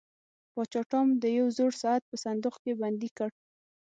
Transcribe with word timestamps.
پاچا 0.53 0.81
ټام 0.91 1.07
د 1.21 1.23
یو 1.37 1.47
زوړ 1.57 1.71
ساعت 1.81 2.03
په 2.09 2.15
صندوق 2.25 2.55
کې 2.63 2.73
بندي 2.81 3.09
کړ. 3.17 3.29